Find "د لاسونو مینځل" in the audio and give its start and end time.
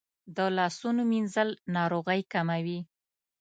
0.35-1.49